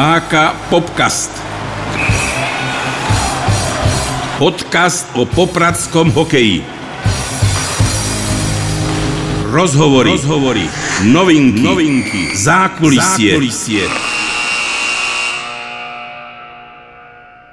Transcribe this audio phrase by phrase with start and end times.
[0.00, 1.28] HK Popcast.
[4.40, 6.64] Podcast o popradskom hokeji.
[9.52, 10.64] Rozhovory, rozhovory,
[11.04, 13.36] novinky, novinky, zákulisie.
[13.36, 13.84] zákulisie.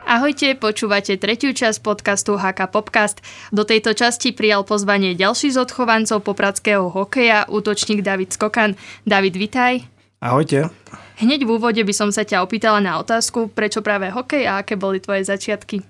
[0.07, 3.19] Ahojte, počúvate tretiu časť podcastu HK Popcast.
[3.51, 8.79] Do tejto časti prijal pozvanie ďalší z odchovancov popradského hokeja, útočník David Skokan.
[9.03, 9.96] David, vitaj.
[10.17, 10.73] Ahojte.
[11.21, 14.73] Hneď v úvode by som sa ťa opýtala na otázku, prečo práve hokej a aké
[14.73, 15.85] boli tvoje začiatky?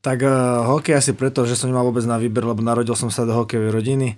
[0.00, 3.28] Tak uh, hokej asi preto, že som nemal vôbec na výber, lebo narodil som sa
[3.28, 4.08] do hokejovej rodiny,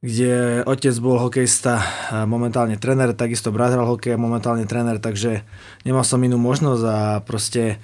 [0.00, 1.84] kde otec bol hokejista,
[2.24, 5.44] momentálne tréner, takisto brat hral hokej, momentálne tréner, takže
[5.84, 7.80] nemal som inú možnosť a proste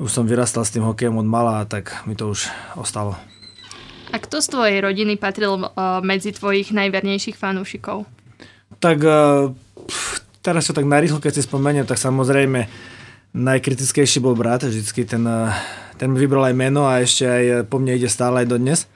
[0.00, 3.16] už som vyrastal s tým hokejom od mala, tak mi to už ostalo.
[4.12, 8.08] A kto z tvojej rodiny patril uh, medzi tvojich najvernejších fanúšikov?
[8.80, 9.52] Tak uh,
[10.42, 12.68] teraz čo tak narýchlo, keď si spomeniem, tak samozrejme
[13.36, 15.52] najkritickejší bol brat, vždycky ten, uh,
[16.00, 18.88] ten mi vybral aj meno a ešte aj po mne ide stále aj dodnes.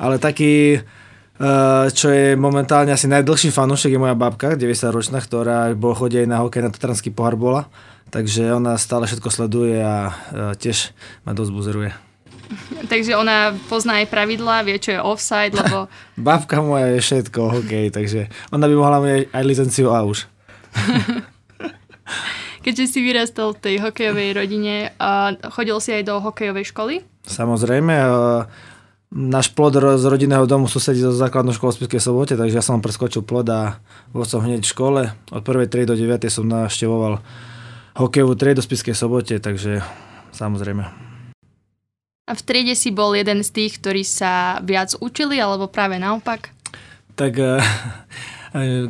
[0.00, 5.70] Ale taký, uh, čo je momentálne asi najdlhší fanúšik je moja babka, 90 ročná, ktorá
[5.76, 7.68] bol chodí aj na hokej na Tatranský pohár bola
[8.14, 10.14] takže ona stále všetko sleduje a
[10.54, 10.94] tiež
[11.26, 11.90] ma dosť buzeruje.
[12.92, 15.90] Takže ona pozná aj pravidlá, vie, čo je offside, lebo...
[16.14, 20.30] Babka moja je všetko, hokej, takže ona by mohla mať aj licenciu A už.
[22.64, 24.96] Keďže si vyrastal v tej hokejovej rodine,
[25.52, 26.94] chodil si aj do hokejovej školy?
[27.28, 27.92] Samozrejme,
[29.14, 32.80] náš plod z rodinného domu susedí zo základnou školou v Spiskej sobote, takže ja som
[32.80, 33.78] preskočil plod a
[34.16, 35.00] bol som hneď v škole.
[35.28, 35.68] Od 1.
[35.68, 35.86] 3.
[35.86, 36.24] do 9.
[36.32, 37.20] som naštevoval
[37.94, 39.84] hokejovú triedu v Spiskej sobote, takže
[40.34, 40.88] samozrejme.
[42.24, 46.50] A v triede si bol jeden z tých, ktorí sa viac učili, alebo práve naopak?
[47.14, 47.60] Tak eh,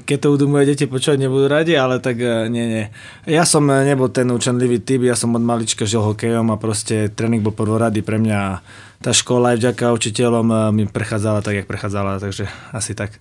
[0.04, 2.84] keď to budú moje deti počúvať, nebudú radi, ale tak eh, nie, nie.
[3.24, 7.08] Ja som eh, nebol ten učenlivý typ, ja som od malička žil hokejom a proste
[7.08, 8.60] tréning bol prvorady pre mňa a
[9.00, 13.16] tá škola aj vďaka učiteľom mi prechádzala tak, jak prechádzala, takže asi tak.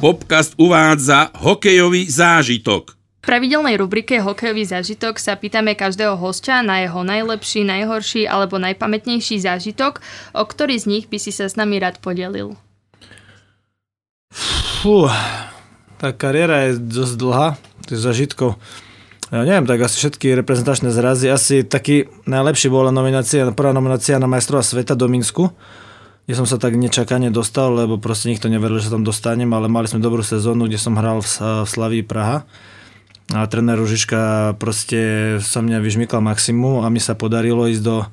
[0.00, 2.97] Popcast uvádza hokejový zážitok.
[3.28, 10.00] Pravidelnej rubrike Hokejový zážitok sa pýtame každého hostia na jeho najlepší, najhorší alebo najpamätnejší zážitok,
[10.32, 12.56] o ktorý z nich by si sa s nami rád podelil.
[14.80, 15.12] Fú,
[16.00, 17.48] tá kariéra je dosť dlhá,
[17.84, 18.56] tých zážitkov.
[19.28, 21.28] Ja neviem, tak asi všetky reprezentačné zrazy.
[21.28, 25.52] Asi taký najlepší bola nominácia, prvá nominácia na majstrova sveta do Minsku
[26.28, 29.64] kde som sa tak nečakane dostal, lebo proste nikto neveril, že sa tam dostanem, ale
[29.64, 31.28] mali sme dobrú sezónu, kde som hral v,
[31.64, 32.44] v Slaví Praha.
[33.28, 38.08] A tréner Ružiška proste sa mňa vyžmykal maximum a mi sa podarilo ísť do,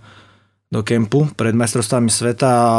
[0.68, 2.74] do kempu pred majstrovstvami sveta a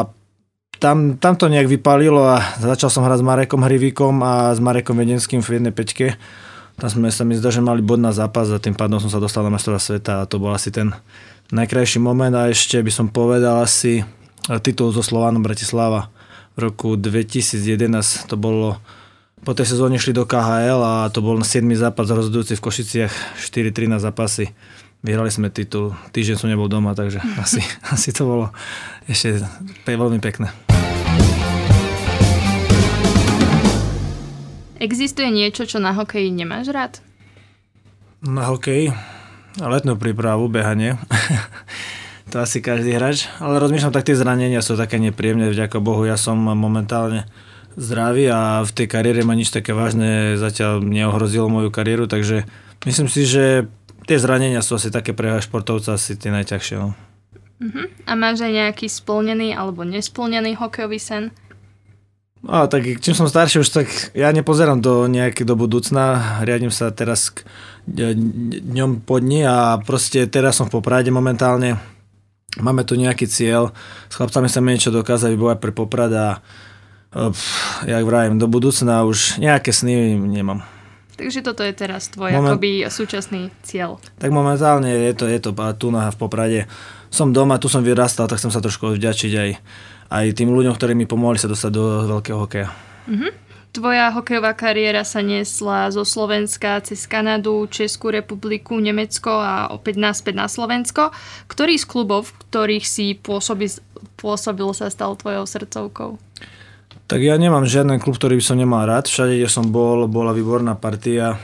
[0.77, 5.01] tam, tam to nejak vypalilo a začal som hrať s Marekom Hrivíkom a s Marekom
[5.01, 6.21] Vedenským v jednej peťke.
[6.77, 9.17] Tam sme sa mi zdá, že mali bod na zápas a tým pádom som sa
[9.17, 10.93] dostal na majstrovstvá sveta a to bol asi ten
[11.49, 14.05] najkrajší moment a ešte by som povedal asi
[14.61, 16.13] titul so Slovanom Bratislava
[16.53, 18.29] v roku 2011.
[18.29, 18.77] To bolo
[19.45, 21.61] po tej sezóne šli do KHL a to bol 7.
[21.77, 24.57] zápas rozhodujúci v Košiciach 4-3 na zápasy.
[25.05, 28.47] Vyhrali sme titul, týždeň som nebol doma, takže asi, asi to bolo
[29.05, 29.45] ešte
[29.85, 30.49] veľmi pekné.
[34.81, 36.93] Existuje niečo, čo na hokeji nemáš rád?
[38.25, 38.93] Na hokeji?
[39.57, 41.01] Letnú prípravu, behanie.
[42.33, 46.21] to asi každý hráč, ale rozmýšľam, tak tie zranenia sú také nepríjemné, vďaka Bohu, ja
[46.21, 47.29] som momentálne
[47.77, 52.49] zdravý a v tej kariére ma nič také vážne zatiaľ neohrozilo moju kariéru, takže
[52.89, 53.69] myslím si, že
[54.09, 56.77] tie zranenia sú asi také pre športovca asi tie najťažšie.
[56.81, 56.97] No.
[57.57, 57.87] Uh-huh.
[58.09, 61.33] A máš aj nejaký splnený alebo nesplnený hokejový sen?
[62.47, 66.95] No, tak čím som starší už, tak ja nepozerám do nejaké do budúcna, riadím sa
[66.95, 67.43] teraz k
[68.63, 71.81] dňom po dni a proste teraz som v Poprade momentálne,
[72.61, 73.75] máme tu nejaký cieľ,
[74.07, 76.29] s chlapcami sa niečo dokázať vybovať pre Poprad a
[77.17, 80.61] pff, jak vravím, do budúcna už nejaké sny nemám.
[81.17, 82.61] Takže toto je teraz tvoj Moment...
[82.61, 83.97] akoby súčasný cieľ.
[84.21, 86.61] Tak momentálne je to, je to tu na v Poprade.
[87.09, 89.51] Som doma, tu som vyrastal, tak chcem sa trošku vďačiť aj,
[90.13, 92.69] aj tým ľuďom, ktorí mi pomohli sa dostať do veľkého hokeja.
[93.09, 93.33] Mm-hmm.
[93.73, 100.35] Tvoja hokejová kariéra sa nesla zo Slovenska cez Kanadu, Českú republiku, Nemecko a opäť naspäť
[100.37, 101.13] na Slovensko.
[101.45, 103.69] Ktorý z klubov, v ktorých si pôsobil,
[104.17, 106.17] pôsobil sa stal tvojou srdcovkou?
[107.07, 109.07] Tak ja nemám žiaden klub, ktorý by som nemal rád.
[109.07, 111.39] Všade, kde som bol, bola výborná partia.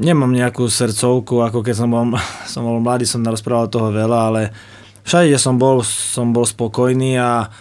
[0.00, 2.16] Nemám nejakú srdcovku, ako keď som bol,
[2.52, 4.42] som bol mladý, som narozprával toho veľa, ale
[5.04, 7.52] všade, kde som bol, som bol spokojný a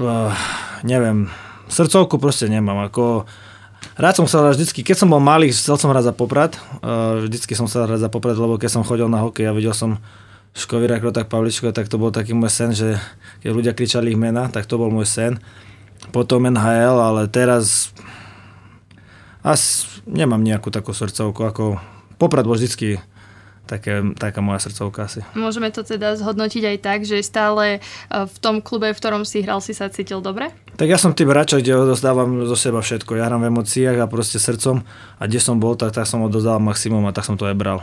[0.00, 0.32] uh,
[0.80, 1.28] neviem,
[1.68, 2.88] srdcovku proste nemám.
[2.88, 3.28] Ako,
[4.00, 6.56] Rád som chcel hrať vždycky, keď som bol malý, chcel som hrať za Poprad.
[6.80, 9.76] Uh, vždycky som chcel hrať za Poprad, lebo keď som chodil na hokej a videl
[9.76, 10.00] som
[10.50, 12.98] Škovíra, tak Pavličko, tak to bol taký môj sen, že
[13.40, 15.32] keď ľudia kričali ich mena, tak to bol môj sen.
[16.10, 17.94] Potom NHL, ale teraz
[19.46, 21.64] asi nemám nejakú takú srdcovku, ako
[22.20, 23.00] Poprad bol vždycky
[23.70, 25.22] také, taká moja srdcovka asi.
[25.38, 27.80] Môžeme to teda zhodnotiť aj tak, že stále e,
[28.10, 30.50] v tom klube, v ktorom si hral, si sa cítil dobre?
[30.74, 33.14] Tak ja som typ hráča, kde odozdávam zo seba všetko.
[33.14, 34.82] Ja hrám v emóciách a proste srdcom
[35.16, 37.80] a kde som bol, tak, tak som odozdával maximum a tak som to aj bral.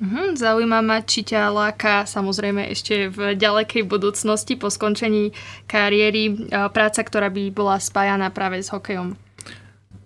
[0.00, 5.36] Mhm, zaujíma ma, či ťa láka samozrejme ešte v ďalekej budúcnosti po skončení
[5.68, 9.12] kariéry práca, ktorá by bola spájaná práve s hokejom.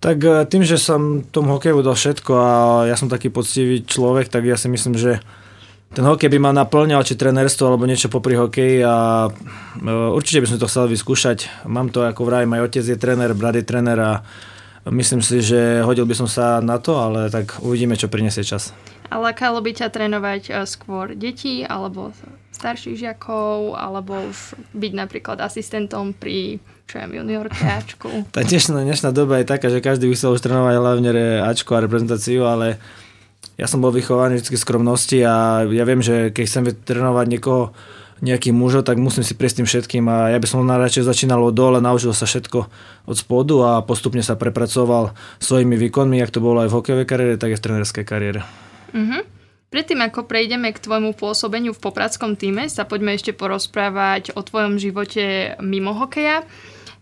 [0.03, 2.51] Tak e, tým, že som tomu hokeju dal všetko a
[2.91, 5.23] ja som taký poctivý človek, tak ja si myslím, že
[5.95, 10.47] ten hokej by ma naplňal, či trenérstvo alebo niečo popri hokeji a e, určite by
[10.51, 11.65] som to chcel vyskúšať.
[11.71, 14.27] Mám to, ako vraj, aj otec je tréner, brat je tréner a
[14.91, 18.75] myslím si, že hodil by som sa na to, ale tak uvidíme, čo prinesie čas.
[19.09, 22.11] A lákalo by ťa trénovať e, skôr detí alebo
[22.55, 28.09] starších žiakov, alebo už byť napríklad asistentom pri čo ja, juniorke Ačku.
[28.29, 31.11] Tá dnešná, dnešná doba je taká, že každý by chcel už trénovať hlavne
[31.43, 32.77] Ačku a reprezentáciu, ale
[33.55, 37.75] ja som bol vychovaný vždy skromnosti a ja viem, že keď chcem trénovať niekoho,
[38.23, 41.51] nejaký mužov, tak musím si prejsť tým všetkým a ja by som najradšej začínal od
[41.51, 42.59] dole, naučil sa všetko
[43.11, 45.11] od spodu a postupne sa prepracoval
[45.43, 48.47] svojimi výkonmi, jak to bolo aj v hokejovej kariére, tak aj v trenerskej kariére.
[48.95, 49.21] Uh-huh.
[49.75, 54.79] Predtým, ako prejdeme k tvojmu pôsobeniu v popradskom týme, sa poďme ešte porozprávať o tvojom
[54.79, 56.47] živote mimo hokeja.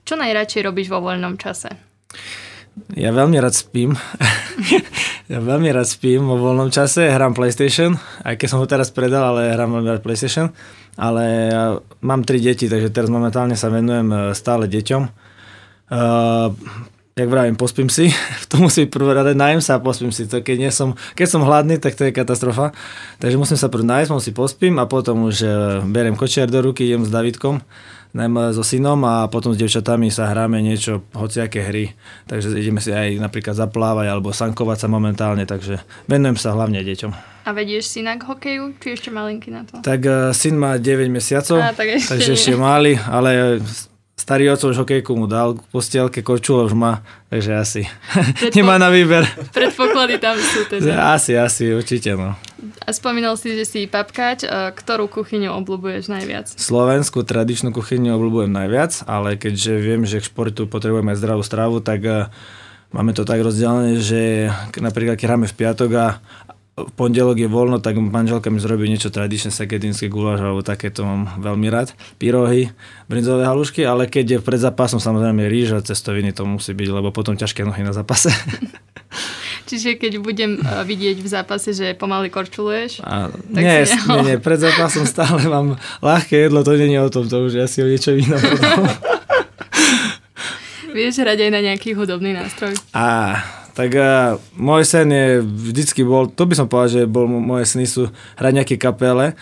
[0.03, 1.69] Čo najradšej robíš vo voľnom čase?
[2.97, 3.93] Ja veľmi rád spím.
[5.31, 7.93] ja veľmi rád spím vo voľnom čase, hrám PlayStation,
[8.25, 10.49] aj keď som ho teraz predal, ale hrám veľmi rád PlayStation.
[10.97, 11.23] Ale
[11.53, 11.63] ja
[12.01, 15.03] mám tri deti, takže teraz momentálne sa venujem e, stále deťom.
[15.93, 16.49] Uh,
[17.15, 18.09] jak vravím, pospím si,
[18.49, 20.25] to musí prvé rade, najem sa a pospím si.
[20.25, 22.73] To keď, nie som, keď som hladný, tak to je katastrofa.
[23.21, 25.47] Takže musím sa prvé nájsť, si pospím a potom už e,
[25.85, 27.61] beriem kočiar do ruky, idem s Davidkom,
[28.13, 31.93] najmä so synom a potom s devčatami sa hráme niečo, hociaké hry.
[32.29, 37.11] Takže ideme si aj napríklad zaplávať alebo sankovať sa momentálne, takže venujem sa hlavne deťom.
[37.43, 39.83] A vedieš syna k hokeju, či ešte malinký na to?
[39.83, 42.37] Tak uh, syn má 9 mesiacov, a, tak ešte takže nie.
[42.39, 43.59] ešte malý, ale
[44.23, 47.81] starý oco už hokejku mu dal k postielke, korčule už má, takže asi
[48.39, 48.55] Predpo...
[48.63, 49.27] nemá na výber.
[49.51, 51.11] Predpoklady tam sú teda.
[51.11, 52.39] Asi, asi, určite no.
[52.87, 54.47] A spomínal si, že si papkať.
[54.79, 56.47] Ktorú kuchyňu obľúbuješ najviac?
[56.55, 61.83] Slovenskú tradičnú kuchyňu obľúbujem najviac, ale keďže viem, že k športu potrebujeme aj zdravú stravu,
[61.83, 62.31] tak eh,
[62.95, 64.47] máme to tak rozdelené, že
[64.79, 66.07] napríklad keď hráme v piatok a
[66.73, 71.29] v pondelok je voľno, tak manželka mi zrobí niečo tradičné, sekedinské guláš alebo takéto mám
[71.37, 71.93] veľmi rád.
[72.17, 72.73] Pyrohy,
[73.05, 77.37] brinzové halušky, ale keď je pred zápasom samozrejme rýža, cestoviny to musí byť, lebo potom
[77.37, 78.33] ťažké nohy na zápase.
[79.69, 84.33] Čiže keď budem uh, vidieť v zápase, že pomaly korčuluješ, a, tak nie, si nie,
[84.33, 87.85] nie, pred zápasom stále mám ľahké jedlo, to nie je o tom, to už asi
[87.85, 88.33] o niečo iné.
[90.93, 92.77] Vieš hrať aj na nejaký hudobný nástroj?
[92.93, 93.41] Á,
[93.73, 97.85] tak uh, môj sen je vždycky bol, to by som povedal, že bol, moje sny
[97.89, 98.01] sú
[98.37, 99.33] hrať nejaké kapele,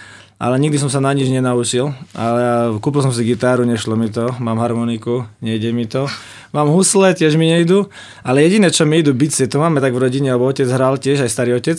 [0.42, 1.94] ale nikdy som sa na nič nenaučil.
[2.18, 6.09] Ale kúpil som si gitáru, nešlo mi to, mám harmoniku, nejde mi to.
[6.50, 7.94] Mám husle, tiež mi nejdu,
[8.26, 11.21] ale jediné, čo mi idú bicie, to máme tak v rodine, lebo otec hral tiež,
[11.21, 11.78] aj starý otec.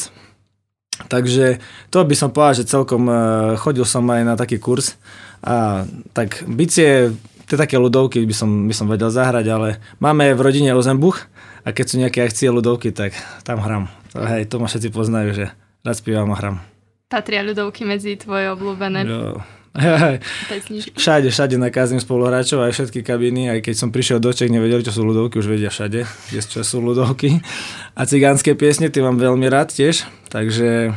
[1.11, 1.59] Takže
[1.91, 4.95] to by som povedal, že celkom uh, chodil som aj na taký kurz.
[5.43, 5.83] A
[6.15, 7.11] tak bicie,
[7.51, 9.69] tie také ľudovky by som, by som vedel zahrať, ale
[9.99, 11.32] máme v rodine Ozembuch,
[11.63, 13.15] a keď sú nejaké akcie ľudovky, tak
[13.47, 13.87] tam hram.
[14.13, 15.47] To, hej, to ma všetci poznajú, že
[15.87, 16.57] rád spievam a hram.
[17.07, 19.07] Patria ľudovky medzi tvoje obľúbené?
[19.07, 19.41] Jo.
[21.01, 24.93] všade, všade nakázim spoluhráčov, aj všetky kabiny, aj keď som prišiel do Čech, nevedeli, čo
[24.93, 27.41] sú ľudovky, už vedia všade, čo sú ľudovky.
[27.97, 30.93] A cigánske piesne, tie mám veľmi rád tiež, takže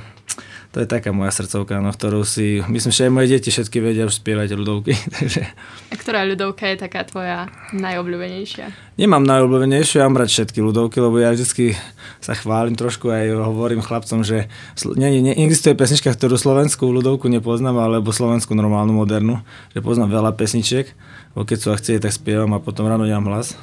[0.75, 4.03] to je taká moja srdcovka, no, ktorú si, myslím, že aj moje deti všetky vedia
[4.03, 4.91] už spievať ľudovky.
[5.15, 5.48] Takže...
[5.88, 9.00] A ktorá ľudovka je taká tvoja najobľúbenejšia?
[9.00, 11.79] Nemám najobľúbenejšiu, ja mám rád všetky ľudovky, lebo ja vždy
[12.20, 13.24] sa chválim trošku aj
[13.55, 14.51] hovorím chlapcom, že
[15.00, 20.36] nie, nie, neexistuje pesnička, ktorú slovenskú ľudovku nepoznám, alebo slovenskú normálnu, modernú, že poznám veľa
[20.36, 20.91] pesničiek,
[21.39, 23.55] bo keď sú akcie, tak spievam a potom ráno nemám hlas.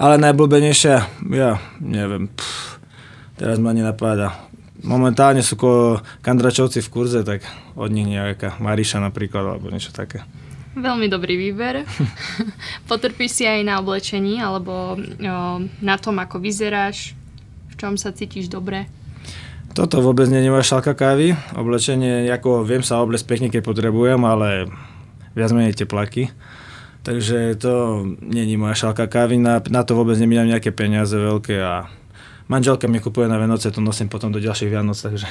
[0.00, 2.80] Ale najobľúbenejšia, ja neviem, pff,
[3.36, 4.46] teraz ma nenapáda
[4.86, 7.42] momentálne sú ko kandračovci v kurze, tak
[7.74, 10.22] od nich nejaká Mariša napríklad, alebo niečo také.
[10.76, 11.82] Veľmi dobrý výber.
[12.90, 14.98] Potrpíš si aj na oblečení, alebo o,
[15.82, 17.16] na tom, ako vyzeráš,
[17.72, 18.86] v čom sa cítiš dobre?
[19.76, 21.36] Toto vôbec nie je moja šalka kávy.
[21.52, 24.72] Oblečenie, ako viem sa obliecť pekne, keď potrebujem, ale
[25.36, 26.32] viac menej teplaky.
[27.04, 31.86] Takže to není moja šálka kávy, na, na to vôbec nemínam nejaké peniaze veľké a
[32.48, 35.26] manželka mi kupuje na Vianoce, to nosím potom do ďalších Vianoc, takže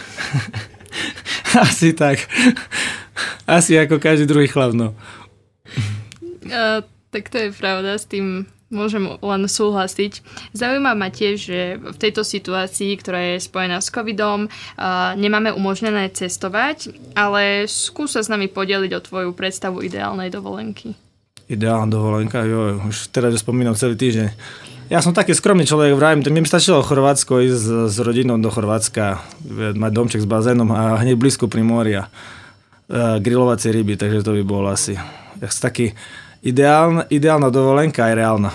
[1.66, 2.24] asi tak.
[3.48, 4.98] Asi ako každý druhý chlap, no.
[6.46, 10.26] Uh, tak to je pravda, s tým môžem len súhlasiť.
[10.52, 14.50] Zaujíma ma tiež, že v tejto situácii, ktorá je spojená s covidom,
[15.16, 20.98] nemáme umožnené cestovať, ale skúsa s nami podeliť o tvoju predstavu ideálnej dovolenky
[21.46, 24.30] ideálna dovolenka, jo, už teraz spomínam celý týždeň.
[24.86, 29.18] Ja som taký skromný človek, vravím, mi stačilo Chorvátsko ísť s, rodinou do Chorvátska,
[29.74, 34.38] mať domček s bazénom a hneď blízko pri mori a uh, grilovacie ryby, takže to
[34.38, 34.94] by bolo asi
[35.42, 35.89] taký
[36.46, 38.51] ideálna, ideálna dovolenka aj reálna.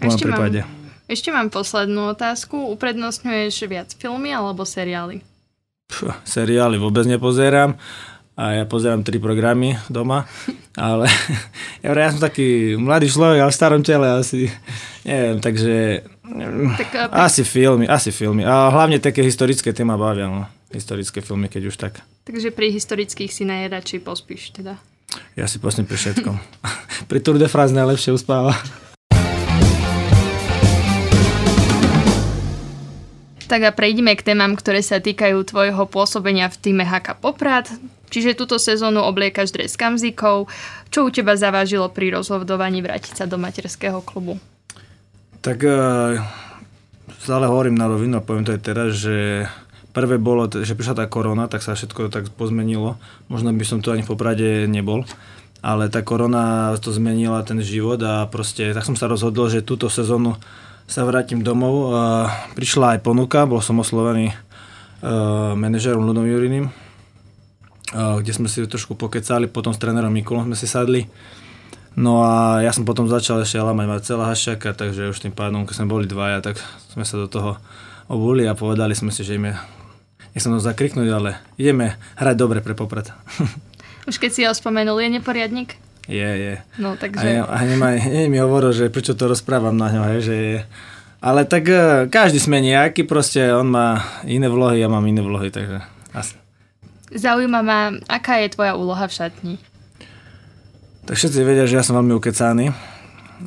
[0.00, 0.64] V ešte prípade.
[0.64, 2.72] Mám, ešte mám poslednú otázku.
[2.72, 5.20] Uprednostňuješ viac filmy alebo seriály?
[5.92, 7.76] Puh, seriály vôbec nepozerám
[8.32, 10.24] a ja pozerám tri programy doma,
[10.80, 11.12] ale
[11.84, 14.48] ja, ja som taký mladý človek, ale v starom tele asi,
[15.04, 16.02] neviem, takže
[16.78, 18.46] tak, uh, asi filmy, asi filmy.
[18.46, 20.48] A hlavne také historické téma bavia, no.
[20.72, 22.00] Historické filmy, keď už tak.
[22.24, 24.80] Takže pri historických si najradšej pospíš teda?
[25.36, 26.36] Ja si pospím pri všetkom.
[27.10, 28.56] pri Tour de France najlepšie uspáva.
[33.52, 37.68] Tak a prejdeme k témam, ktoré sa týkajú tvojho pôsobenia v týme HK Poprad.
[38.08, 40.48] Čiže túto sezónu obliekaš dres kamzíkov.
[40.88, 44.40] Čo u teba zavážilo pri rozhodovaní vrátiť sa do materského klubu?
[45.42, 46.22] Tak uh,
[47.18, 49.50] stále hovorím na rovinu a poviem to aj teraz, že
[49.90, 52.96] prvé bolo, že prišla tá korona, tak sa všetko tak pozmenilo.
[53.26, 55.02] Možno by som tu ani v Poprade nebol
[55.62, 59.86] ale tá korona to zmenila ten život a proste tak som sa rozhodol, že túto
[59.86, 60.34] sezónu
[60.90, 61.94] sa vrátim domov.
[62.58, 66.66] Prišla aj ponuka, bol som oslovený uh, manažerom Ludom Juriným,
[67.94, 71.06] kde sme si trošku pokecali, potom s trénerom Mikulom sme si sadli.
[71.92, 75.84] No a ja som potom začal ešte lamať Marcela Haščaka, takže už tým pádom, keď
[75.84, 76.56] sme boli dvaja, tak
[76.88, 77.60] sme sa do toho
[78.08, 79.60] obuli a povedali sme si, že ideme,
[80.32, 83.12] nechcem to zakriknúť, ale ideme hrať dobre pre Poprad.
[84.08, 85.76] Už keď si ho spomenul, je neporiadnik?
[86.10, 86.54] Je, je.
[86.82, 87.46] No, takže...
[87.46, 90.60] A, a nemaj, nie mi hovoril, že prečo to rozprávam na ňo, hej, že je.
[91.22, 95.54] Ale tak uh, každý sme nejaký, proste on má iné vlohy, ja mám iné vlohy,
[95.54, 95.78] takže
[96.10, 96.34] asi.
[97.14, 99.54] Zaujíma ma, aká je tvoja úloha v šatni?
[101.02, 102.70] Tak všetci vedia, že ja som veľmi ukecaný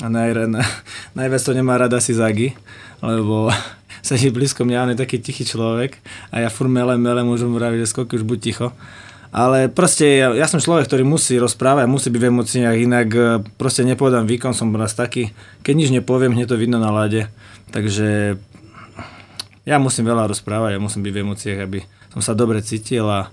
[0.03, 0.59] a naj, na,
[1.17, 2.51] najviac to nemá rada si Zagi,
[2.99, 3.47] lebo
[4.07, 6.03] sedí blízko mňa, on je taký tichý človek
[6.35, 8.67] a ja furt melem, melem, môžem vraviť, že skoky už buď ticho.
[9.35, 13.23] Ale proste ja, ja som človek, ktorý musí rozprávať, musí byť v emóciách, inak e,
[13.59, 17.27] proste nepovedám výkon, som raz taký, keď nič nepoviem, hneď to vidno na lade.
[17.67, 18.39] Takže
[19.67, 21.83] ja musím veľa rozprávať, ja musím byť v emóciách, aby
[22.15, 23.27] som sa dobre cítil a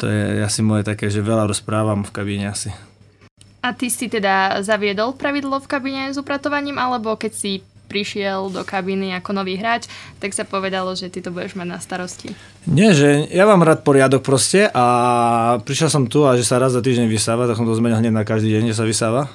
[0.00, 2.72] to je asi moje také, že veľa rozprávam v kabíne asi.
[3.60, 7.52] A ty si teda zaviedol pravidlo v kabíne s upratovaním, alebo keď si
[7.90, 9.90] prišiel do kabíny ako nový hráč,
[10.22, 12.30] tak sa povedalo, že ty to budeš mať na starosti.
[12.70, 14.84] Nie, že ja mám rád poriadok proste a
[15.66, 18.14] prišiel som tu a že sa raz za týždeň vysáva, tak som to zmenil hneď
[18.14, 19.26] na každý deň, že sa vysáva.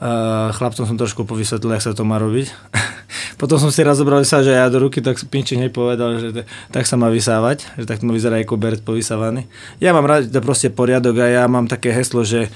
[0.00, 2.48] Uh, chlapcom som trošku povysvetlil, jak sa to má robiť.
[3.40, 6.46] Potom som si raz zobral že ja do ruky, tak Pinči hneď povedal, že t-
[6.72, 9.44] tak sa má vysávať, že tak to vyzerá ako beret povysávaný.
[9.76, 12.48] Ja mám rád proste poriadok a ja mám také heslo, že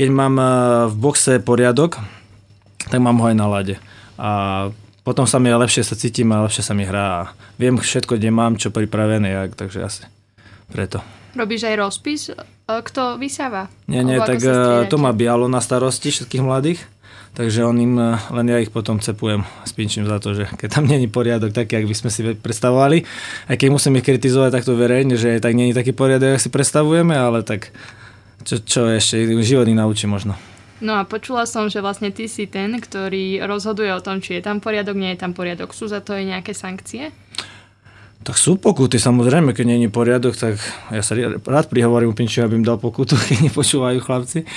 [0.00, 0.48] keď mám uh,
[0.88, 2.00] v boxe poriadok,
[2.88, 3.76] tak mám ho aj na lade.
[4.16, 4.30] A
[5.04, 7.22] potom sa mi lepšie sa cítim a lepšie sa mi hrá a
[7.60, 10.08] viem všetko, kde mám, čo pripravené, takže asi
[10.72, 11.04] preto.
[11.36, 12.32] Robíš aj rozpis?
[12.64, 13.68] Kto vysáva?
[13.90, 16.80] Nie, nie, tak eh, to má Bialo na starosti všetkých mladých,
[17.36, 20.84] takže on im, len ja ich potom cepujem s pinčím za to, že keď tam
[20.88, 23.04] není poriadok taký, ak by sme si predstavovali,
[23.50, 27.14] aj keď musím ich kritizovať takto verejne, že tak není taký poriadok, ako si predstavujeme,
[27.14, 27.74] ale tak
[28.44, 30.36] čo, čo ešte, život ich naučí možno.
[30.80, 34.42] No a počula som, že vlastne ty si ten, ktorý rozhoduje o tom, či je
[34.42, 35.76] tam poriadok, nie je tam poriadok.
[35.76, 37.12] Sú za to aj nejaké sankcie?
[38.20, 40.56] Tak sú pokuty, samozrejme, keď je poriadok, tak
[40.92, 44.48] ja sa rád prihovorím Pinčiu, aby im dal pokutu, keď nepočúvajú chlapci.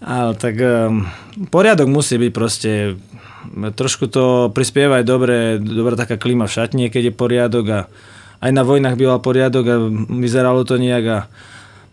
[0.00, 1.04] Ale tak um,
[1.48, 3.00] poriadok musí byť proste,
[3.76, 7.80] trošku to prispieva aj dobre, dobrá taká klíma v šatni, keď je poriadok a
[8.40, 9.76] aj na vojnách býval poriadok a
[10.08, 11.18] vyzeralo to nejak a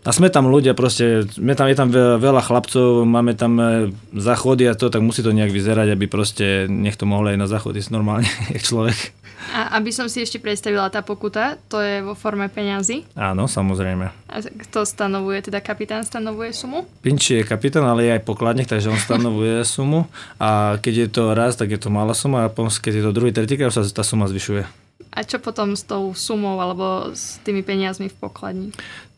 [0.08, 4.64] a sme tam ľudia, proste, sme tam, je tam veľa chlapcov, máme tam e, záchody
[4.64, 7.84] a to, tak musí to nejak vyzerať, aby proste nech to mohli aj na záchody
[7.92, 8.24] normálne,
[8.56, 9.12] jak človek.
[9.52, 13.04] A aby som si ešte predstavila tá pokuta, to je vo forme peňazí?
[13.20, 14.08] Áno, samozrejme.
[14.32, 16.88] A kto stanovuje, teda kapitán stanovuje sumu?
[17.04, 20.08] Pinči je kapitán, ale je aj pokladník, takže on stanovuje sumu
[20.40, 23.28] a keď je to raz, tak je to malá suma a keď je to druhý,
[23.36, 24.88] tretí, sa tá suma zvyšuje.
[25.08, 28.68] A čo potom s tou sumou alebo s tými peniazmi v pokladni?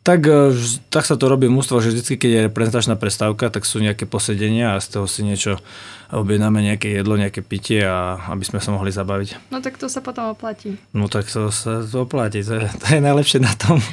[0.01, 0.57] Tak, e,
[0.89, 4.09] tak sa to robí v mústve, že vždy, keď je reprezentačná prestávka, tak sú nejaké
[4.09, 5.61] posedenia a z toho si niečo
[6.09, 9.53] objednáme, nejaké jedlo, nejaké pitie, a aby sme sa mohli zabaviť.
[9.53, 10.81] No tak to sa potom oplatí.
[10.97, 13.77] No tak to sa to oplatí, to je, to je najlepšie na tom.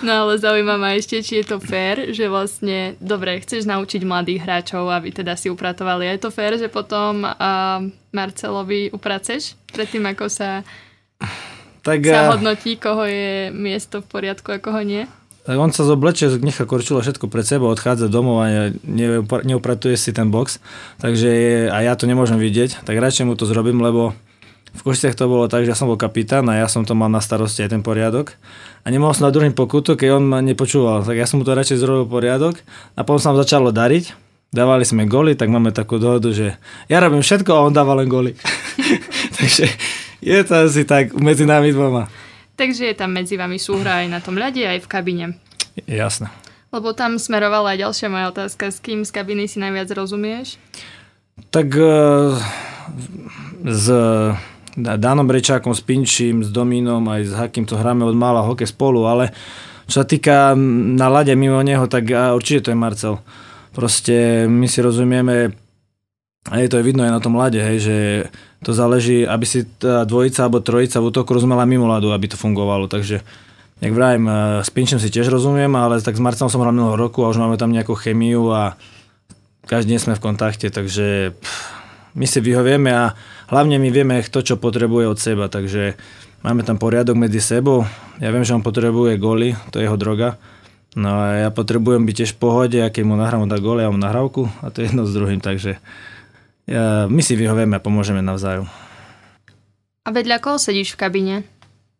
[0.00, 4.48] No ale zaujíma ma ešte, či je to fér, že vlastne, dobre, chceš naučiť mladých
[4.48, 6.08] hráčov, aby teda si upratovali.
[6.08, 10.64] Je to fér, že potom uh, Marcelovi upraceš predtým, ako sa,
[11.84, 15.04] Tak, sa e, hodnotí, koho je miesto v poriadku a koho nie?
[15.50, 20.14] Tak on sa zobleče, nechá korčula všetko pred sebou, odchádza domov a ne, neupratuje si
[20.14, 20.62] ten box,
[21.02, 24.14] takže a ja to nemôžem vidieť, tak radšej mu to zrobím, lebo
[24.70, 27.10] v Košiciach to bolo tak, že ja som bol kapitán a ja som to mal
[27.10, 28.38] na starosti aj ten poriadok
[28.86, 31.58] a nemohol som na druhým pokutu, keď on ma nepočúval, tak ja som mu to
[31.58, 32.62] radšej zrobil poriadok
[32.94, 34.14] a potom sa nám začalo dariť,
[34.54, 38.06] dávali sme goly, tak máme takú dohodu, že ja robím všetko a on dáva len
[38.06, 38.38] goly.
[39.42, 39.66] takže
[40.22, 42.06] je to asi tak medzi nami dvoma.
[42.60, 45.26] Takže je tam medzi vami súhra aj na tom ľade, aj v kabine.
[45.88, 46.28] Jasné.
[46.68, 50.60] Lebo tam smerovala aj ďalšia moja otázka, s kým z kabiny si najviac rozumieš?
[51.48, 51.96] Tak e,
[53.64, 53.86] s
[54.76, 59.08] Danom Brečákom, s Pinčím, s Domínom aj s Hakým to hráme od mála hokej spolu,
[59.08, 59.32] ale
[59.88, 60.52] čo sa týka
[61.00, 63.24] na lade mimo neho, tak určite to je Marcel.
[63.72, 65.56] Proste my si rozumieme,
[66.44, 67.96] a je to aj vidno aj na tom lade, hej, že
[68.60, 71.32] to záleží, aby si tá dvojica alebo trojica v útoku
[71.64, 72.92] mimo ľadu, aby to fungovalo.
[72.92, 73.24] Takže,
[73.80, 77.00] jak vravím, e, s Pinčem si tiež rozumiem, ale tak s Marcelom som hral minulého
[77.00, 78.76] roku a už máme tam nejakú chemiu a
[79.64, 81.58] každý deň sme v kontakte, takže pff,
[82.18, 83.14] my si vyhovieme a
[83.48, 85.96] hlavne my vieme, kto čo potrebuje od seba, takže
[86.44, 87.86] máme tam poriadok medzi sebou.
[88.20, 90.36] Ja viem, že on potrebuje góly, to je jeho droga.
[90.98, 93.94] No a ja potrebujem byť tiež v pohode a keď mu nahrám dá góly, ja
[93.94, 95.78] mu nahrávku a to je jedno s druhým, takže
[97.10, 98.70] my si vyhovieme a pomôžeme navzájom.
[100.06, 101.34] A vedľa koho sedíš v kabine?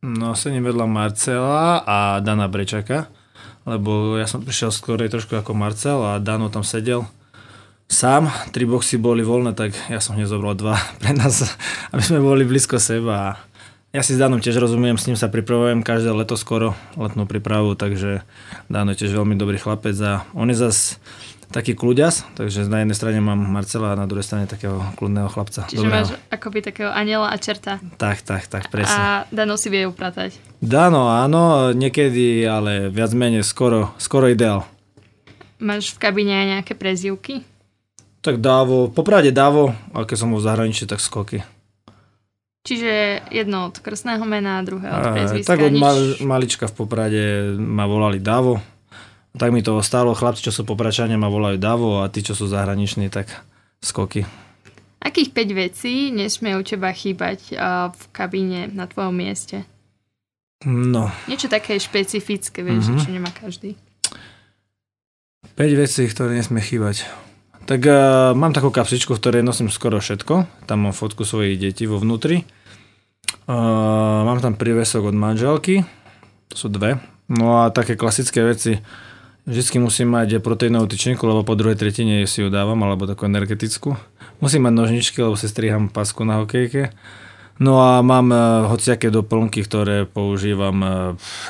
[0.00, 3.12] No, sedím vedľa Marcela a Dana Brečaka,
[3.68, 7.04] lebo ja som prišiel skôr trošku ako Marcel a Dano tam sedel
[7.90, 8.32] sám.
[8.54, 11.44] Tri boxy boli voľné, tak ja som hneď zobral dva pre nás,
[11.92, 13.36] aby sme boli blízko seba.
[13.90, 17.75] Ja si s Danom tiež rozumiem, s ním sa pripravujem každé leto skoro, letnú prípravu,
[17.75, 18.23] takže
[18.71, 21.02] Dano je tiež veľmi dobrý chlapec a on je zas
[21.50, 25.67] taký kľuďas, takže na jednej strane mám Marcela a na druhej strane takého kľudného chlapca.
[25.67, 25.95] Čiže dobrého.
[25.99, 27.82] máš akoby takého aniela a čerta.
[27.99, 28.95] Tak, tak, tak, presne.
[28.95, 30.39] A Dano si vie upratať.
[30.63, 34.65] Dano, áno, niekedy, ale viac menej skoro, skoro ideál.
[35.60, 37.45] Máš v kabine aj nejaké prezivky?
[38.25, 41.45] Tak Dávo, popravde Dávo, a keď som bol v zahraničí, tak skoky.
[42.60, 45.49] Čiže jedno od krstného mena a druhé od prezviska.
[45.49, 47.25] tak od mal, malička v Poprade
[47.56, 48.60] ma volali Davo.
[49.30, 52.47] Tak mi to ostalo, chlapci, čo sú popračania, ma volajú Davo a tí, čo sú
[52.47, 53.30] zahraniční, tak
[53.78, 54.26] skoky.
[55.00, 57.56] Akých 5 vecí nesmie u teba chýbať
[57.88, 59.64] v kabíne na tvojom mieste?
[60.60, 62.99] No, Niečo také špecifické, vieš, Mhm.
[63.00, 63.80] čo nemá každý.
[65.56, 67.08] 5 vecí, ktoré nesmie chýbať.
[67.64, 67.95] Tak uh,
[68.34, 70.66] mám takú kapsičku, v ktorej nosím skoro všetko.
[70.66, 72.43] Tam mám fotku svojich detí vo vnútri.
[73.47, 73.54] Uh,
[74.26, 75.86] mám tam prívesok od manželky.
[76.50, 76.99] To sú dve.
[77.30, 78.80] No a také klasické veci.
[79.48, 83.96] Vždycky musím mať proteínovú tyčinku, lebo po druhej tretine si ju dávam, alebo takú energetickú.
[84.40, 86.92] Musím mať nožničky, lebo si striham pasku na hokejke.
[87.60, 90.92] No a mám uh, hociaké doplnky, ktoré používam, uh,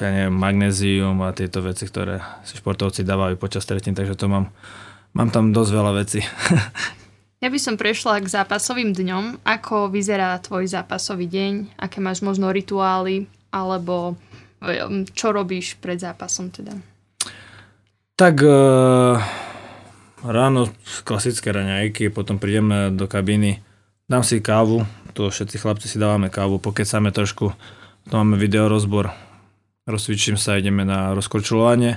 [0.03, 4.51] ja neviem, magnézium a tieto veci, ktoré si športovci dávajú počas tretín, takže to mám,
[5.15, 6.21] mám tam dosť veľa vecí.
[7.41, 9.49] Ja by som prešla k zápasovým dňom.
[9.49, 11.81] Ako vyzerá tvoj zápasový deň?
[11.81, 13.33] Aké máš možno rituály?
[13.49, 14.13] Alebo
[14.61, 16.77] um, čo robíš pred zápasom teda?
[18.21, 19.17] Tak uh,
[20.21, 20.69] ráno
[21.09, 23.65] klasické raňajky, potom prídeme do kabíny,
[24.13, 24.85] dám si kávu,
[25.17, 27.57] to všetci chlapci si dávame kávu, pokecáme trošku,
[28.05, 29.09] to máme video rozbor,
[29.89, 31.97] rozcvičím sa, ideme na rozkorčulovanie,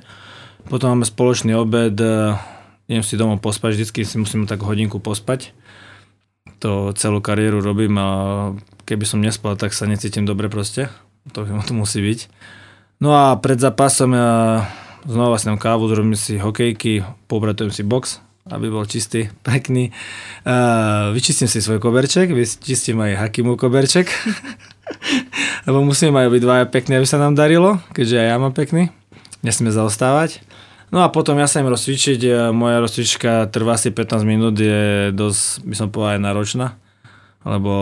[0.72, 2.40] potom máme spoločný obed, eh,
[2.88, 5.52] idem si domov pospať, vždycky si musím tak hodinku pospať,
[6.64, 8.08] to celú kariéru robím a
[8.88, 10.88] keby som nespal, tak sa necítim dobre proste,
[11.36, 12.32] to, to musí byť.
[13.04, 14.32] No a pred zápasom ja
[15.08, 19.92] znova si kávu, zrobím si hokejky, pobratujem si box, aby bol čistý, pekný.
[20.44, 24.10] Uh, vyčistím si svoj koberček, vyčistím aj Hakimu koberček,
[25.68, 28.92] lebo musíme aj obidvaja pekný, aby sa nám darilo, keďže aj ja mám pekný.
[29.44, 30.40] Nesmieme zaostávať.
[30.94, 35.10] No a potom ja sa im rozcvičiť, e, moja rozcvička trvá asi 15 minút, je
[35.10, 36.68] dosť, by som povedal, aj náročná
[37.44, 37.74] lebo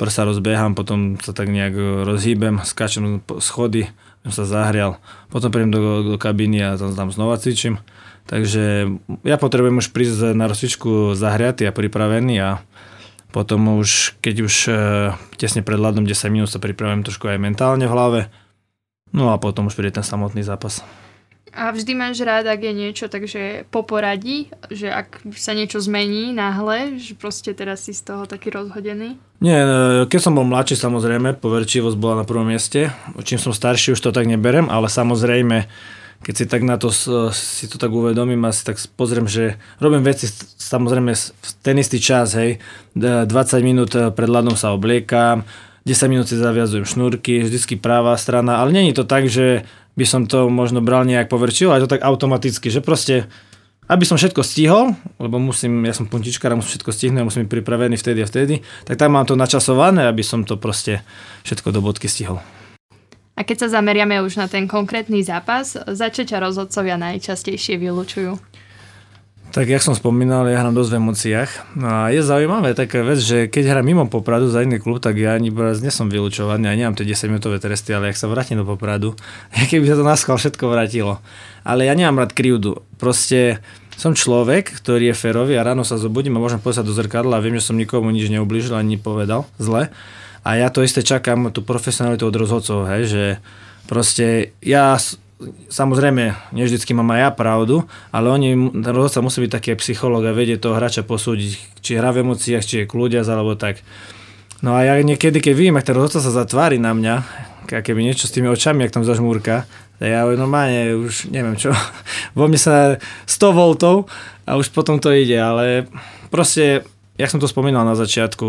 [0.00, 1.76] prsa rozbieham, potom sa tak nejak
[2.08, 5.02] rozhýbem, skáčem schody, som sa zahrial,
[5.34, 7.82] potom prídem do, do kabíny a tam, tam znova cvičím.
[8.22, 8.86] Takže
[9.26, 12.62] ja potrebujem už prísť na rozcvičku zahriatý a pripravený a
[13.34, 14.72] potom už, keď už e,
[15.40, 18.20] tesne pred ľadom 10 minút sa pripravujem trošku aj mentálne v hlave,
[19.10, 20.86] no a potom už príde ten samotný zápas.
[21.52, 26.32] A vždy máš rád, ak je niečo, takže po poradí, že ak sa niečo zmení
[26.32, 29.20] náhle, že proste teraz si z toho taký rozhodený?
[29.44, 29.68] Nie, e,
[30.08, 32.88] keď som bol mladší, samozrejme, poverčivosť bola na prvom mieste.
[33.20, 35.68] Čím som starší, už to tak neberem, ale samozrejme,
[36.24, 36.88] keď si tak na to,
[37.34, 42.00] si to tak uvedomím a si tak pozriem, že robím veci samozrejme v ten istý
[42.00, 42.64] čas, hej,
[42.96, 43.28] 20
[43.60, 45.44] minút e, pred ľadom sa obliekam,
[45.84, 50.24] 10 minút si zaviazujem šnúrky, vždycky práva strana, ale není to tak, že by som
[50.24, 53.28] to možno bral nejak poverčil, ale to tak automaticky, že proste
[53.90, 57.52] aby som všetko stihol, lebo musím, ja som puntičkár a musím všetko stihnúť, musím byť
[57.52, 58.54] pripravený vtedy a vtedy,
[58.88, 61.02] tak tam mám to načasované, aby som to proste
[61.44, 62.40] všetko do bodky stihol.
[63.32, 68.36] A keď sa zameriame už na ten konkrétny zápas, za čo ťa rozhodcovia najčastejšie vylúčujú?
[69.52, 71.50] Tak jak som spomínal, ja hrám dosť v emóciách.
[71.76, 75.20] No a je zaujímavé taká vec, že keď hrám mimo Popradu za iný klub, tak
[75.20, 78.56] ja ani nie som vylúčovaný, ja nemám tie 10 minútové tresty, ale ak sa vrátim
[78.56, 79.12] do Popradu,
[79.68, 81.20] keby sa to na všetko vrátilo.
[81.68, 82.80] Ale ja nemám rád krivdu.
[82.96, 83.60] Proste
[84.00, 87.44] som človek, ktorý je férový a ráno sa zobudím a môžem povedať do zrkadla a
[87.44, 89.92] viem, že som nikomu nič neublížil ani nepovedal zle.
[90.48, 93.24] A ja to isté čakám, tú profesionalitu od rozhodcov, hej, že
[93.84, 94.96] proste ja
[95.68, 100.28] samozrejme, nie vždycky mám aj ja pravdu, ale oni, ten rozhodca musí byť taký psychológ
[100.28, 103.80] a vedie toho hráča posúdiť, či hrá v emóciách, či je kľúdiac, alebo tak.
[104.62, 107.14] No a ja niekedy, keď vidím, ak ten rozhodca sa zatvári na mňa,
[107.66, 109.64] keby niečo s tými očami, ak tam zažmúrka,
[109.96, 111.72] tak ja normálne už neviem čo,
[112.38, 113.60] vo mne sa 100 V
[114.42, 115.86] a už potom to ide, ale
[116.28, 116.82] proste,
[117.14, 118.44] jak som to spomínal na začiatku,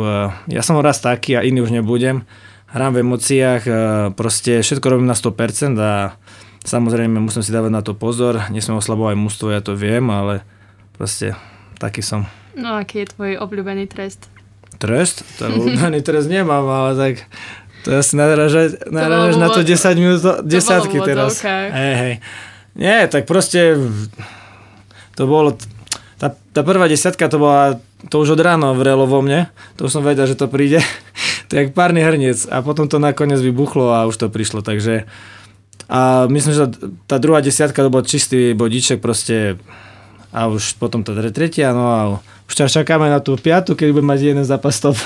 [0.50, 2.26] ja som raz taký a iný už nebudem,
[2.74, 3.64] hrám v emóciách,
[4.18, 6.18] proste všetko robím na 100% a
[6.64, 10.48] Samozrejme, musím si dávať na to pozor, nesmiem oslabovať mužstvo, ja to viem, ale
[10.96, 11.36] proste
[11.76, 12.24] taký som.
[12.56, 14.32] No aký je tvoj obľúbený trest?
[14.80, 15.28] Trest?
[15.44, 17.14] To obľúbený trest nemám, ale tak
[17.84, 21.44] to asi narážať, narážať na to 10 minút, desiatky teraz.
[21.44, 22.14] Hej, hej.
[22.80, 23.76] Nie, tak proste
[25.20, 25.60] to bolo,
[26.16, 30.00] tá, tá prvá desiatka to bola, to už od ráno vrelo vo mne, to už
[30.00, 30.80] som vedel, že to príde,
[31.52, 35.06] to je jak párny hrniec a potom to nakoniec vybuchlo a už to prišlo, takže
[35.94, 36.66] a myslím, že
[37.06, 39.62] tá druhá desiatka to bol čistý bodiček proste
[40.34, 42.00] a už potom tá tretia, no a
[42.50, 44.98] už ťa čakáme na tú piatu, keď budem mať jeden zápas top.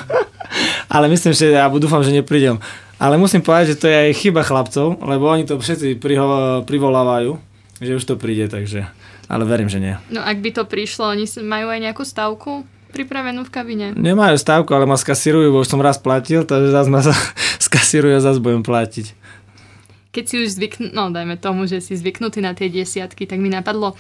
[0.96, 2.56] Ale myslím, že ja dúfam, že neprídem.
[2.96, 7.36] Ale musím povedať, že to je aj chyba chlapcov, lebo oni to všetci priho- privolávajú,
[7.84, 8.88] že už to príde, takže...
[9.28, 10.00] Ale verím, že nie.
[10.08, 12.64] No ak by to prišlo, oni majú aj nejakú stavku
[12.96, 13.88] pripravenú v kabine?
[13.92, 17.04] Nemajú stavku, ale ma skasírujú, bo už som raz platil, takže zase ma
[17.68, 19.27] skasírujú a zase budem platiť
[20.18, 23.54] keď si už zvyknutý, no dajme tomu, že si zvyknutý na tie desiatky, tak mi
[23.54, 23.94] napadlo,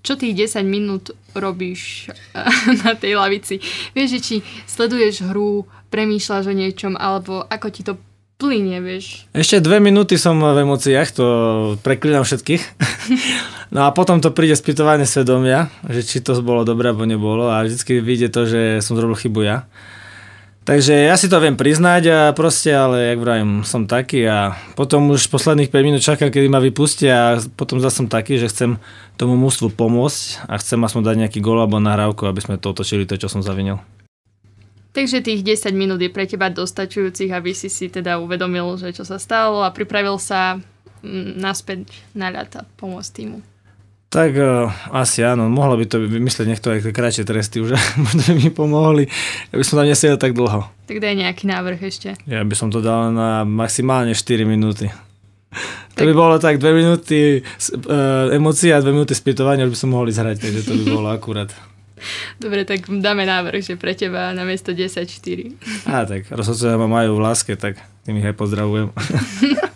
[0.00, 2.08] čo tých 10 minút robíš
[2.88, 3.60] na tej lavici.
[3.92, 8.00] Vieš, že či sleduješ hru, premýšľaš o niečom, alebo ako ti to
[8.40, 9.28] plynie, vieš.
[9.36, 11.26] Ešte dve minúty som v emóciách, to
[11.84, 12.62] preklinám všetkých.
[13.72, 17.64] No a potom to príde spýtovanie svedomia, že či to bolo dobré, alebo nebolo a
[17.64, 19.64] vždycky vyjde to, že som zrobil chybu ja.
[20.62, 25.10] Takže ja si to viem priznať a proste, ale jak vravím, som taký a potom
[25.10, 28.78] už posledných 5 minút čakám, kedy ma vypustia a potom zase som taký, že chcem
[29.18, 33.10] tomu mústvu pomôcť a chcem aspoň dať nejaký gol alebo nahrávku, aby sme to otočili
[33.10, 33.82] to, čo som zavinil.
[34.94, 39.02] Takže tých 10 minút je pre teba dostačujúcich, aby si si teda uvedomil, že čo
[39.02, 40.62] sa stalo a pripravil sa
[41.02, 43.42] mm, naspäť na ľad a pomôcť týmu.
[44.12, 47.72] Tak uh, asi áno, mohlo by to vymyslieť niekto aj kratšie tresty už,
[48.04, 49.04] možno by mi pomohli,
[49.48, 50.68] ja by som tam nesedel tak dlho.
[50.84, 52.20] Tak daj nejaký návrh ešte.
[52.28, 54.92] Ja by som to dal na maximálne 4 minúty.
[55.96, 56.04] Tak...
[56.04, 59.90] To by bolo tak 2 minúty uh, emócií a 2 minúty spýtovania, už by som
[59.96, 61.48] mohli zhrať, takže to by bolo akurát.
[62.42, 65.88] Dobre, tak dáme návrh, že pre teba na miesto 10 4.
[65.88, 68.92] Á, tak rozhodcovia ma majú v láske, tak tým ich aj pozdravujem.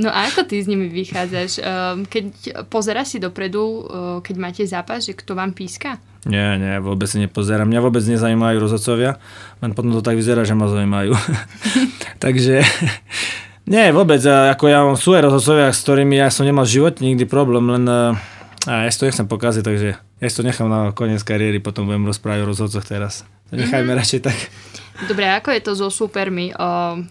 [0.00, 1.60] No a ako ty s nimi vychádzaš?
[1.60, 2.24] Ehm, keď
[2.68, 5.98] pozeráš si dopredu, ehm, keď máte zápas, že kto vám píska?
[6.24, 7.68] Nie, nie, vôbec si nepozerám.
[7.68, 9.20] Mňa vôbec nezajímajú rozhodcovia,
[9.60, 11.12] len potom to tak vyzerá, že ma zaujímajú.
[12.24, 12.64] Takže
[13.68, 14.20] nie, vôbec.
[14.26, 17.84] Ako ja mám svoje rozhodcovia, s ktorými ja som nemal v živote nikdy problém, len
[18.64, 21.84] a ja si to nechcem pokaziť, takže ja si to nechám na koniec kariéry, potom
[21.84, 23.28] budem rozprávať o rozhodcoch teraz.
[23.54, 24.00] Nechajme mm-hmm.
[24.02, 24.38] radšej tak.
[24.94, 26.54] Dobre, ako je to so supermi,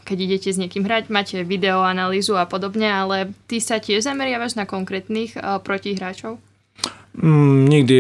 [0.07, 4.63] keď idete s niekým hrať, máte videoanalýzu a podobne, ale ty sa tiež zameriavaš na
[4.63, 6.39] konkrétnych protihráčov?
[7.13, 7.95] Mm, nikdy.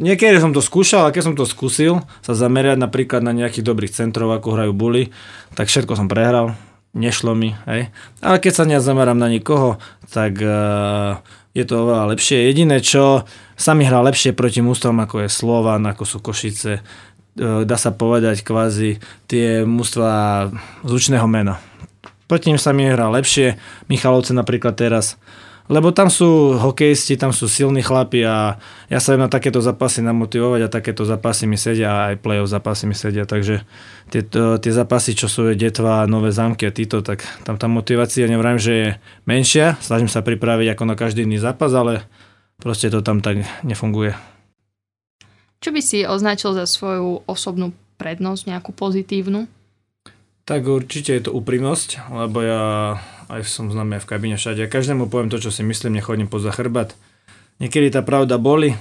[0.00, 3.92] Niekedy som to skúšal a keď som to skúsil sa zamerať napríklad na nejakých dobrých
[3.94, 5.14] centrov, ako hrajú Bully,
[5.54, 6.58] tak všetko som prehral.
[6.96, 7.92] Nešlo mi, hej.
[8.24, 9.76] Ale keď sa nezamerám na nikoho,
[10.08, 11.20] tak uh,
[11.52, 12.48] je to oveľa lepšie.
[12.48, 16.80] Jediné, čo sa mi hrá lepšie proti mústvom, ako je Slovan, ako sú Košice,
[17.36, 20.48] dá sa povedať, kvázi tie mužstva
[20.82, 21.60] zvučného mena.
[22.26, 25.14] Proti ním sa mi hrá lepšie, Michalovce napríklad teraz,
[25.66, 28.54] Lebo tam sú hokejisti, tam sú silní chlapi a
[28.86, 32.46] ja sa viem na takéto zápasy namotivovať a takéto zápasy mi sedia a aj play-off
[32.46, 33.66] zápasy mi sedia, takže
[34.14, 34.22] tie,
[34.62, 38.72] tie zápasy, čo sú Detva, Nové zámky a títo, tak tam tá motivácia, nevrajím, že
[38.72, 38.88] je
[39.26, 42.06] menšia, snažím sa pripraviť ako na každý iný zápas, ale
[42.62, 44.35] proste to tam tak nefunguje.
[45.60, 49.48] Čo by si označil za svoju osobnú prednosť, nejakú pozitívnu?
[50.46, 52.62] Tak určite je to úprimnosť, lebo ja
[53.26, 54.62] aj som známy v kabíne všade.
[54.62, 56.94] Ja každému poviem to, čo si myslím, nechodím poza chrbát.
[57.58, 58.78] Niekedy tá pravda boli,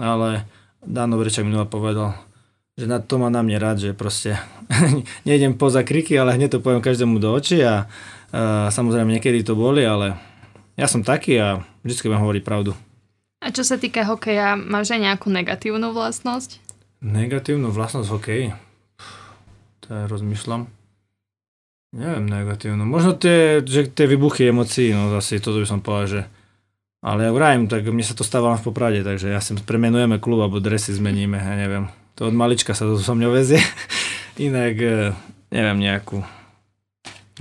[0.00, 0.48] ale
[0.80, 2.16] Dano Vrečak minula povedal,
[2.80, 4.40] že na to má na mne rád, že proste
[5.28, 7.90] nejdem poza kriky, ale hneď to poviem každému do očí a,
[8.32, 10.16] a samozrejme niekedy to boli, ale
[10.80, 12.72] ja som taký a vždy budem hovoriť pravdu.
[13.42, 16.62] A čo sa týka hokeja, máš aj nejakú negatívnu vlastnosť?
[17.02, 18.46] Negatívnu vlastnosť hokeji?
[19.82, 20.70] To rozmýšľam.
[21.92, 22.86] Neviem, negatívnu.
[22.86, 26.20] Možno tie, že tie vybuchy emócií, no zase toto by som povedal, že
[27.02, 30.38] ale ja vrajím, tak mne sa to stáva v Poprade, takže ja si premenujeme klub
[30.38, 31.90] alebo dresy zmeníme, ja neviem.
[32.14, 33.58] To od malička sa to so mňou vezie.
[34.38, 35.10] Inak e,
[35.50, 36.22] neviem nejakú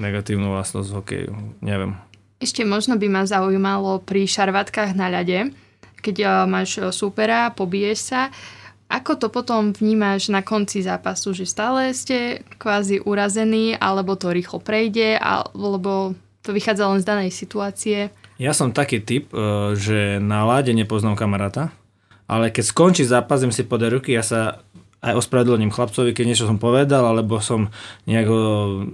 [0.02, 1.94] negatívnu vlastnosť hokeju, neviem.
[2.42, 5.54] Ešte možno by ma zaujímalo pri šarvatkách na ľade,
[6.02, 8.22] keď e, máš supera, pobiješ sa,
[8.92, 14.60] ako to potom vnímaš na konci zápasu, že stále ste kvázi urazení, alebo to rýchlo
[14.60, 16.12] prejde, alebo
[16.44, 18.12] to vychádza len z danej situácie?
[18.36, 21.72] Ja som taký typ, e, že na láde nepoznám kamaráta,
[22.28, 24.60] ale keď skončí zápas, si podať ruky, ja sa
[25.02, 27.74] aj ospravedlním chlapcovi, keď niečo som povedal, alebo som
[28.06, 28.44] nejak ho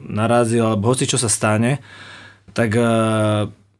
[0.07, 1.83] narazil, alebo hoci čo sa stane,
[2.55, 2.73] tak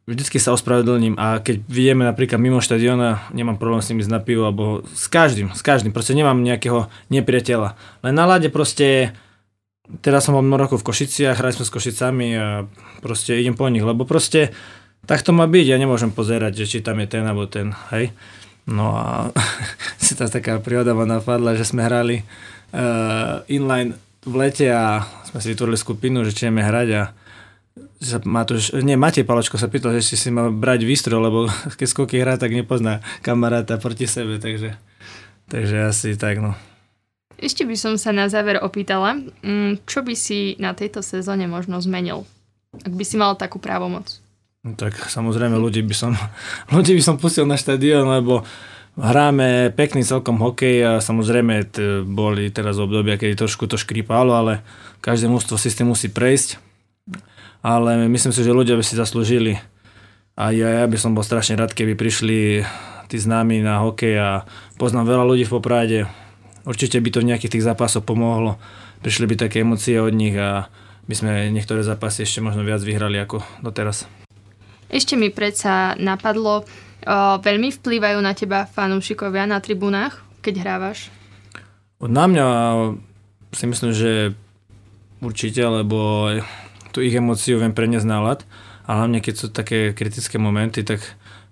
[0.08, 4.24] vždycky sa ospravedlním a keď vidíme napríklad mimo štadiona, nemám problém s nimi ísť na
[4.24, 7.76] pivo, alebo s každým, s každým, proste nemám nejakého nepriateľa.
[8.00, 9.12] Len na lade proste,
[10.00, 12.46] teraz som bol mnoho rokov v Košiciach, hrali sme s Košicami a
[13.04, 14.56] proste idem po nich, lebo proste
[15.04, 18.08] tak to má byť, ja nemôžem pozerať, že či tam je ten alebo ten, hej.
[18.64, 19.28] No a
[20.02, 22.24] si tá taká príhoda ma napadla, že sme hrali
[22.72, 23.92] uh, inline
[24.24, 27.02] v lete a sme si vytvorili skupinu, že či ideme hrať a
[27.98, 31.38] sa Matúš, nie, Matej Palačko sa pýtal, že si má brať výstroj, lebo
[31.78, 34.78] keď skoky hrá, tak nepozná kamaráta proti sebe, takže,
[35.50, 36.54] takže asi tak, no.
[37.38, 41.78] Ešte by som sa na záver opýtala, mm, čo by si na tejto sezóne možno
[41.78, 42.26] zmenil,
[42.82, 44.18] ak by si mal takú právomoc?
[44.66, 46.12] No, tak samozrejme ľudí by som,
[46.74, 48.42] ľudí by som pustil na štadión, lebo
[48.98, 54.66] hráme pekný celkom hokej a samozrejme t- boli teraz obdobia, kedy trošku to škrípalo, ale
[54.98, 56.67] každé mústvo si s tým musí prejsť
[57.62, 59.58] ale myslím si, že ľudia by si zaslúžili.
[60.38, 62.62] A ja, ja by som bol strašne rád, keby prišli
[63.10, 64.30] tí známi na hokej a
[64.78, 66.00] poznám veľa ľudí v Poprade.
[66.62, 68.60] Určite by to v nejakých tých zápasoch pomohlo.
[69.02, 70.70] Prišli by také emócie od nich a
[71.08, 74.04] by sme niektoré zápasy ešte možno viac vyhrali ako doteraz.
[74.92, 76.64] Ešte mi predsa napadlo, o,
[77.40, 81.08] veľmi vplývajú na teba fanúšikovia na tribunách, keď hrávaš?
[81.98, 82.46] Na mňa
[83.56, 84.36] si myslím, že
[85.24, 86.28] určite, lebo
[86.98, 88.42] tú ich emóciu viem preniesť na lat
[88.90, 90.98] a hlavne keď sú také kritické momenty, tak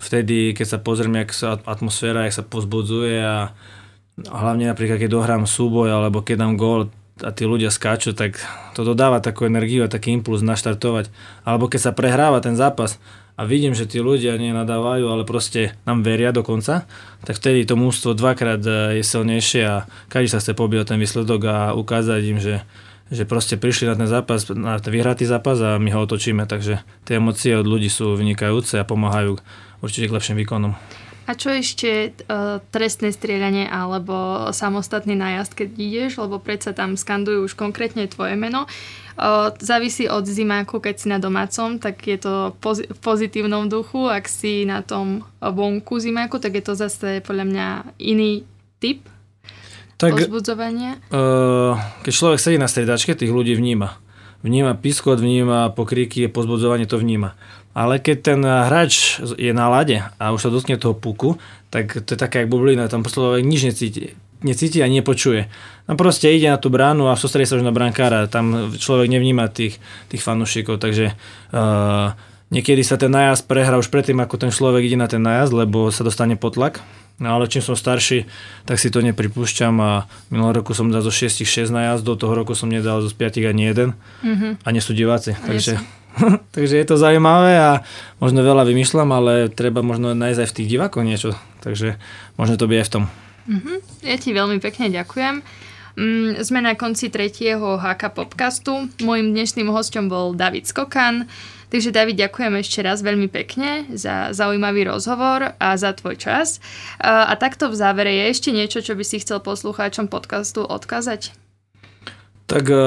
[0.03, 3.55] vtedy, keď sa pozrieme, jak sa atmosféra, jak sa pozbudzuje a
[4.27, 6.91] hlavne napríklad, keď dohrám súboj alebo keď dám gól
[7.23, 8.43] a tí ľudia skáču, tak
[8.75, 11.15] to dodáva takú energiu a taký impuls naštartovať.
[11.47, 12.99] Alebo keď sa prehráva ten zápas
[13.39, 16.91] a vidím, že tí ľudia nenadávajú, ale proste nám veria dokonca,
[17.23, 18.61] tak vtedy to mústvo dvakrát
[18.93, 22.67] je silnejšie a každý sa chce pobiť ten výsledok a ukázať im, že
[23.11, 26.83] že proste prišli na ten zápas, na ten vyhratý zápas a my ho otočíme, takže
[27.07, 29.39] tie emócie od ľudí sú vynikajúce a pomáhajú
[29.79, 30.75] určite k lepším výkonom.
[31.27, 37.51] A čo ešte uh, trestné strieľanie alebo samostatný nájazd, keď ideš, lebo predsa tam skandujú
[37.51, 38.71] už konkrétne tvoje meno.
[39.19, 44.07] Uh, závisí od zimáku, keď si na domácom, tak je to poz- v pozitívnom duchu.
[44.07, 47.67] Ak si na tom vonku zimáku, tak je to zase podľa mňa
[47.99, 48.47] iný
[48.79, 49.03] typ
[49.97, 51.01] tak, pozbudzovania?
[51.09, 53.97] Uh, keď človek sedí na stredačke, tých ľudí vníma.
[54.45, 57.35] Vníma piskot, vníma pokriky, pozbudzovanie to vníma.
[57.77, 61.37] Ale keď ten hráč je na lade a už sa dotkne toho puku,
[61.69, 65.49] tak to je taká jak bublina, tam človek nič necíti, necíti a nepočuje.
[65.85, 69.53] No proste ide na tú bránu a sústredí sa už na brankára, tam človek nevníma
[69.53, 69.77] tých,
[70.09, 71.13] tých fanúšikov, takže
[71.53, 72.17] uh,
[72.49, 75.93] niekedy sa ten najazd prehrá už predtým, ako ten človek ide na ten najazd, lebo
[75.93, 76.81] sa dostane potlak
[77.17, 78.29] No ale čím som starší,
[78.69, 82.69] tak si to nepripúšťam a minulý roku som dal zo 6-6 najazdov, toho roku som
[82.69, 84.61] nedal zo 5 ani jeden mm-hmm.
[84.61, 85.33] a nie sú diváci.
[85.33, 85.81] Takže,
[86.57, 87.81] takže je to zaujímavé a
[88.21, 91.33] možno veľa vymýšľam, ale treba možno nájsť aj v tých divákoch niečo.
[91.65, 91.97] Takže
[92.37, 93.05] možno to by aj v tom.
[93.49, 93.77] Mm-hmm.
[94.05, 95.41] Ja ti veľmi pekne ďakujem.
[95.97, 98.93] Mm, sme na konci tretieho HK podcastu.
[99.01, 101.25] Mojím dnešným hostom bol David Skokan.
[101.67, 106.63] Takže David, ďakujem ešte raz veľmi pekne za zaujímavý rozhovor a za tvoj čas.
[107.03, 111.35] A takto v závere je ešte niečo, čo by si chcel poslucháčom podcastu odkázať?
[112.47, 112.79] Tak uh,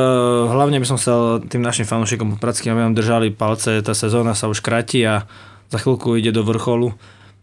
[0.48, 4.48] hlavne by som chcel tým našim fanúšikom popradským, aby nám držali palce, tá sezóna sa
[4.48, 5.28] už kratí a
[5.68, 6.96] za chvíľku ide do vrcholu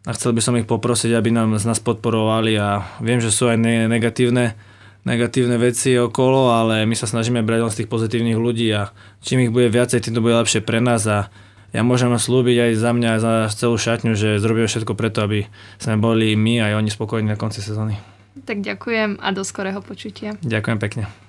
[0.08, 3.52] a chcel by som ich poprosiť, aby nám z nás podporovali a viem, že sú
[3.52, 3.60] aj
[3.92, 4.56] negatívne,
[5.06, 8.90] negatívne veci okolo, ale my sa snažíme brať len z tých pozitívnych ľudí a
[9.22, 11.30] čím ich bude viacej, tým to bude lepšie pre nás a
[11.70, 15.46] ja môžem slúbiť aj za mňa, aj za celú šatňu, že zrobíme všetko preto, aby
[15.78, 17.96] sme boli my aj oni spokojní na konci sezóny.
[18.44, 20.36] Tak ďakujem a do skorého počutia.
[20.44, 21.25] Ďakujem pekne.